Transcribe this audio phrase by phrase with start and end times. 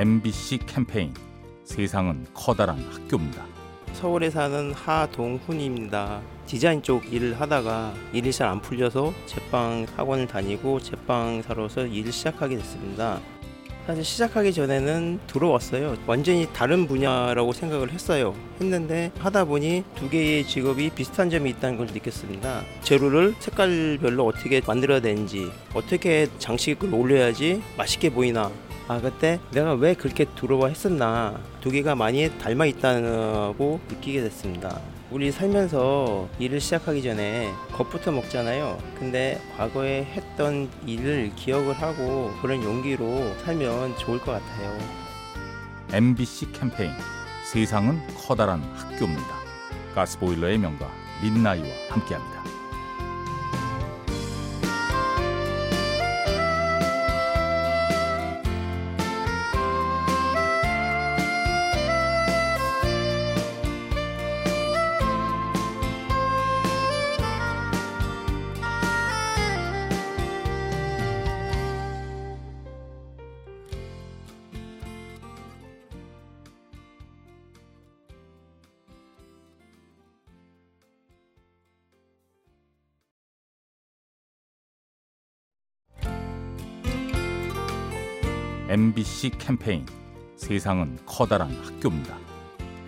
[0.00, 1.12] MBC 캠페인
[1.62, 3.44] 세상은 커다란 학교입니다.
[3.92, 6.22] 서울에 사는 하동훈입니다.
[6.46, 13.20] 디자인 쪽 일을 하다가 일이 잘 안 풀려서 제빵 학원을 다니고 제빵사로서 일을 시작하게 됐습니다.
[13.86, 15.98] 사실 시작하기 전에는 들어왔어요.
[16.06, 18.34] 완전히 다른 분야라고 생각을 했어요.
[18.58, 22.62] 했는데 하다 보니 두 개의 직업이 비슷한 점이 있다는 걸 느꼈습니다.
[22.80, 28.50] 재료를 색깔별로 어떻게 만들어야 되는지, 어떻게 장식을 올려야지 맛있게 보이나.
[28.90, 34.80] 아 그때 내가 왜 그렇게 들어와 했었나 두 개가 많이 닮아 있다고 느끼게 됐습니다.
[35.12, 38.78] 우리 살면서 일을 시작하기 전에 겁부터 먹잖아요.
[38.98, 44.76] 근데 과거에 했던 일을 기억을 하고 그런 용기로 살면 좋을 것 같아요.
[45.92, 46.90] MBC 캠페인
[47.44, 49.36] 세상은 커다란 학교입니다.
[49.94, 50.90] 가스보일러의 명가
[51.22, 52.49] 민나이와 함께합니다.
[88.70, 89.84] MBC 캠페인
[90.36, 92.16] 세상은 커다란 학교입니다.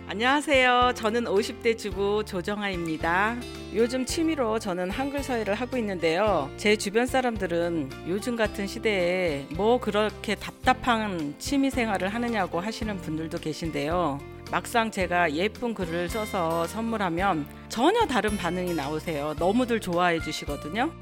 [0.07, 0.93] 안녕하세요.
[0.95, 3.35] 저는 50대 주부 조정아입니다.
[3.75, 6.49] 요즘 취미로 저는 한글 서예를 하고 있는데요.
[6.55, 14.21] 제 주변 사람들은 요즘 같은 시대에 뭐 그렇게 답답한 취미 생활을 하느냐고 하시는 분들도 계신데요.
[14.51, 19.35] 막상 제가 예쁜 글을 써서 선물하면 전혀 다른 반응이 나오세요.
[19.37, 20.93] 너무들 좋아해 주시거든요.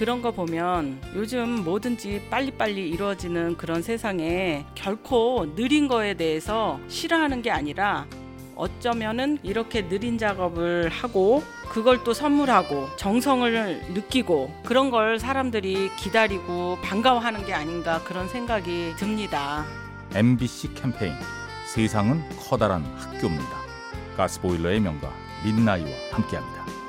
[0.00, 7.50] 그런 거 보면 요즘 뭐든지 빨리빨리 이루어지는 그런 세상에 결코 느린 거에 대해서 싫어하는 게
[7.50, 8.06] 아니라
[8.56, 17.44] 어쩌면은 이렇게 느린 작업을 하고 그걸 또 선물하고 정성을 느끼고 그런 걸 사람들이 기다리고 반가워하는
[17.44, 19.66] 게 아닌가 그런 생각이 듭니다.
[20.14, 21.12] MBC 캠페인
[21.66, 23.58] 세상은 커다란 학교입니다.
[24.16, 25.12] 가스보일러의 명가
[25.44, 26.79] 민나이와 함께합니다.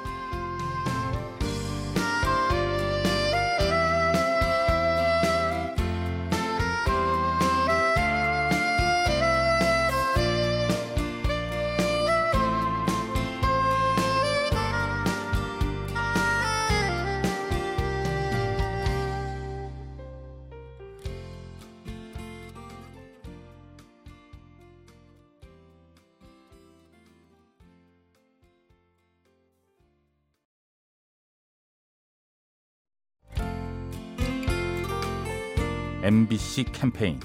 [36.04, 37.20] MBC 캠페인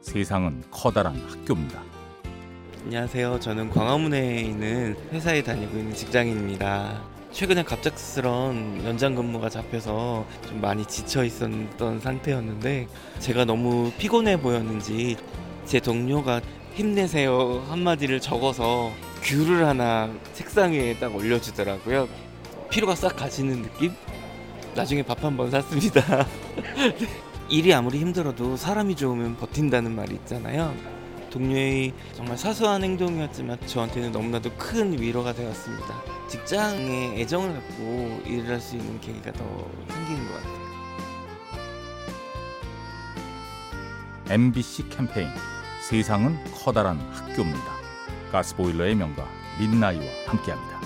[0.00, 1.82] 세상은 커다란 학교입니다.
[2.84, 3.38] 안녕하세요.
[3.40, 7.00] 저는 광화문에 있는 회사에 다니고 있는 직장인입니다.
[7.30, 12.88] 최근에 갑작스런 연장 근무가 잡혀서 좀 많이 지쳐 있었던 상태였는데
[13.20, 15.16] 제가 너무 피곤해 보였는지
[15.64, 16.40] 제 동료가
[16.74, 18.90] 힘내세요 한마디를 적어서
[19.22, 22.08] 귤을 하나 책상 위에 딱 올려주더라고요.
[22.70, 23.92] 피로가 싹 가시는 느낌?
[24.74, 26.26] 나중에 밥 한 번 샀습니다.
[27.52, 30.74] 일이 아무리 힘들어도 사람이 좋으면 버틴다는 말이 있잖아요.
[31.30, 36.02] 동료의 정말 사소한 행동이었지만 저한테는 너무나도 큰 위로가 되었습니다.
[36.28, 39.44] 직장에 애정을 갖고 일을 할 수 있는 계기가 더
[39.88, 40.62] 생기는 것 같아요.
[44.30, 45.28] MBC 캠페인
[45.90, 47.72] 세상은 커다란 학교입니다.
[48.30, 50.81] 가스보일러의 명가 민나이와 함께합니다.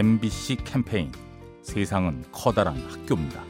[0.00, 1.12] MBC 캠페인
[1.60, 3.44] 세상은 커다란 학교입니다.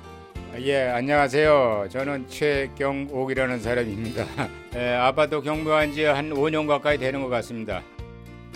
[0.58, 1.86] 예, 안녕하세요.
[1.92, 4.26] 저는 최경옥이라는 사람입니다.
[4.74, 7.82] 에, 아파트 경무한 지 한 5년 가까이 되는 것 같습니다.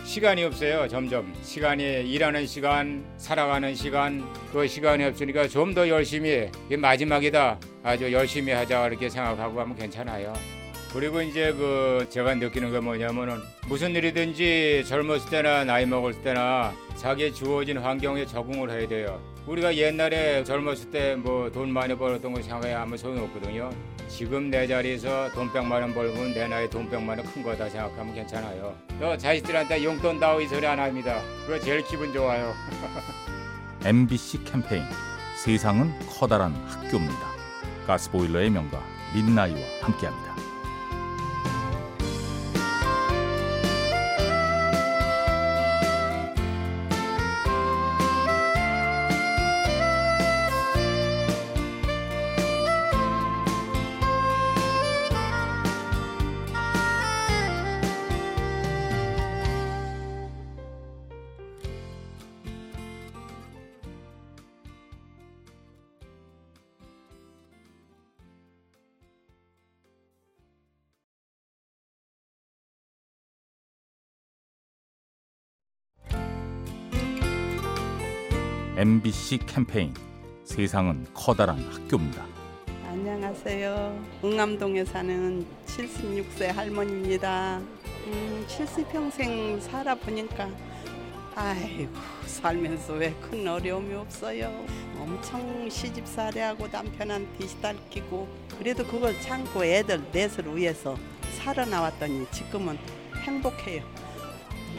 [0.03, 1.33] 시간이 없어요, 점점.
[1.45, 7.61] 시간이 일하는 시간, 살아가는 시간, 그 시간이 없으니까 좀 더 열심히, 마지막이다.
[7.85, 10.33] 아주 열심히 하자, 이렇게 생각하고 하면 괜찮아요.
[10.95, 17.35] 그리고 이제 그 제가 느끼는 게 뭐냐면은 무슨 일이든지 젊었을 때나 나이 먹을 때나 자기의
[17.35, 19.21] 주어진 환경에 적응을 해야 돼요.
[19.47, 23.71] 우리가 옛날에 젊었을 때 뭐 돈 많이 벌었던 거 생각해 아무 소용 없거든요.
[24.09, 28.15] 지금 내 자리에서 돈 100만 원 벌면 내 나이 돈 100만 원 큰 거다 생각하면
[28.15, 28.75] 괜찮아요.
[29.01, 31.21] 너 자식들한테 용돈 다오 이 소리 안 합니다.
[31.45, 32.55] 그거 제일 기분 좋아요.
[33.85, 34.85] MBC 캠페인
[35.45, 37.35] 세상은 커다란 학교입니다.
[37.87, 38.81] 가스보일러의 명가
[39.15, 40.34] 민나이와 함께합니다.
[78.77, 79.95] MBC 캠페인
[80.45, 82.27] 세상은 커다란 학교입니다.
[82.89, 84.05] 안녕하세요.
[84.25, 87.59] 응암동에 사는 76세 할머니입니다.
[88.07, 90.49] 음, 70평생 살아보니까
[91.37, 91.93] 아이고
[92.27, 94.65] 살면서 왜 큰 어려움이 없어요.
[94.99, 98.29] 엄청 시집살이하고 남편한테 시달끼고
[98.59, 100.97] 그래도 그걸 참고 애들 넷을 위해서
[101.39, 102.79] 살아나왔더니 지금은
[103.23, 103.83] 행복해요.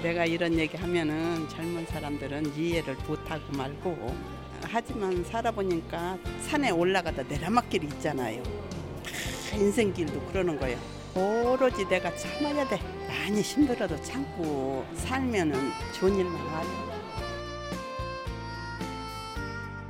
[0.02, 4.16] 내가 이런 얘기 하면은 젊은 사람들은 이해를 못하고 말고
[4.64, 8.44] 하지만 살아보니까 산에 올라가다 내려막길이 있잖아요.
[8.44, 10.78] 다 인생길도 그러는 거예요.
[11.16, 12.80] 오로지 내가 참아야 돼.
[13.08, 16.96] 많이 힘들어도 참고 살면은 좋은 일만 와요.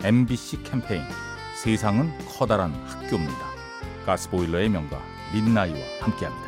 [0.04, 1.02] MBC 캠페인
[1.64, 3.56] 세상은 커다란 학교입니다.
[4.06, 5.02] 가스보일러의 명가
[5.34, 6.45] 민나이와 함께합니다.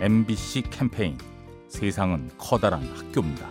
[0.00, 1.18] MBC 캠페인
[1.68, 3.50] 세상은 커다란 학교입니다.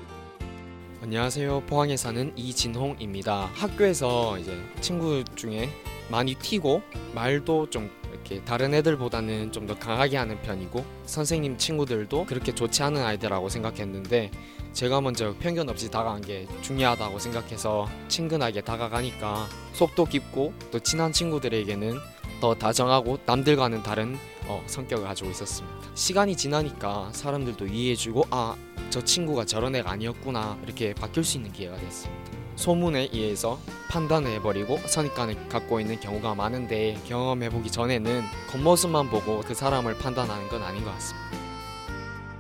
[1.03, 1.63] 안녕하세요.
[1.67, 3.49] 포항에 사는 이진홍입니다.
[3.53, 5.69] 학교에서 이제 친구 중에
[6.09, 6.81] 많이 튀고
[7.13, 13.03] 말도 좀 이렇게 다른 애들보다는 좀 더 강하게 하는 편이고 선생님 친구들도 그렇게 좋지 않은
[13.03, 14.31] 아이들하고 생각했는데
[14.71, 21.97] 제가 먼저 편견 없이 다가간 게 중요하다고 생각해서 친근하게 다가가니까 속도 깊고 또 친한 친구들에게는
[22.39, 24.17] 더 다정하고 남들과는 다른
[24.47, 25.77] 어, 성격을 가지고 있었습니다.
[25.95, 28.55] 시간이 지나니까 사람들도 이해해주고 아
[28.89, 32.17] 저 친구가 저런 애가 아니었구나 이렇게 바뀔 수 있는 기회가 됐습니다.
[32.55, 33.59] 소문에 의해서
[33.89, 40.63] 판단을 해버리고 선입관을 갖고 있는 경우가 많은데 경험해보기 전에는 겉모습만 보고 그 사람을 판단하는 건
[40.63, 41.29] 아닌 것 같습니다.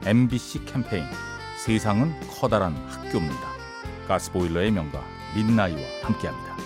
[0.05, 1.05] MBC 캠페인
[1.63, 3.51] 세상은 커다란 학교입니다.
[4.07, 5.03] 가스보일러의 명가
[5.35, 6.56] 민나이와 함께합니다.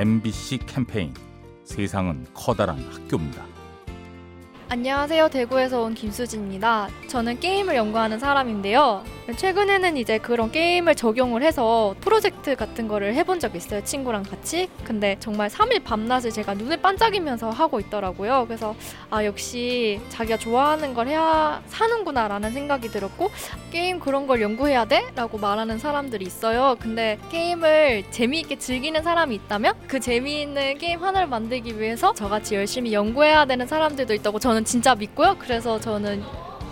[0.00, 1.12] MBC 캠페인
[1.62, 3.44] 세상은 커다란 학교입니다.
[4.70, 5.28] 안녕하세요.
[5.28, 6.88] 대구에서 온 김수진입니다.
[7.06, 9.04] 저는 게임을 연구하는 사람인데요.
[9.36, 13.82] 최근에는 이제 그런 게임을 적용을 해서 프로젝트 같은 거를 해본 적이 있어요.
[13.84, 14.68] 친구랑 같이.
[14.84, 18.44] 근데 정말 3일 밤낮을 제가 눈을 반짝이면서 하고 있더라고요.
[18.46, 18.74] 그래서
[19.10, 23.30] 아, 역시 자기가 좋아하는 걸 해야 사는구나 라는 생각이 들었고
[23.70, 25.06] 게임 그런 걸 연구해야 돼?
[25.14, 26.76] 라고 말하는 사람들이 있어요.
[26.80, 33.44] 근데 게임을 재미있게 즐기는 사람이 있다면 그 재미있는 게임 하나를 만들기 위해서 저같이 열심히 연구해야
[33.44, 35.36] 되는 사람들도 있다고 저는 진짜 믿고요.
[35.38, 36.22] 그래서 저는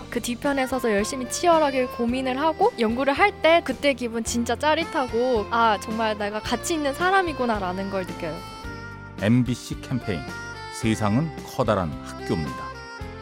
[0.09, 5.77] 그 뒤편에 서서 열심히 치열하게 고민을 하고 연구를 할 때 그때 기분 진짜 짜릿하고 아
[5.81, 8.35] 정말 내가 가치 있는 사람이구나라는 걸 느껴요.
[9.21, 10.19] MBC 캠페인
[10.73, 12.55] 세상은 커다란 학교입니다.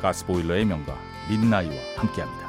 [0.01, 0.95] 가스보일러의 명가
[1.29, 2.46] 민나이와 함께합니다.